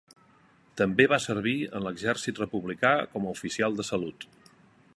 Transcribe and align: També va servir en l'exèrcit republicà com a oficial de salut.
També 0.79 1.05
va 1.11 1.19
servir 1.25 1.53
en 1.79 1.85
l'exèrcit 1.87 2.41
republicà 2.43 2.93
com 3.13 3.27
a 3.29 3.35
oficial 3.37 3.77
de 3.81 3.87
salut. 3.91 4.27